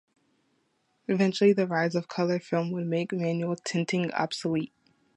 [1.07, 4.73] Eventually the rise of color film would make manual tinting obsolete.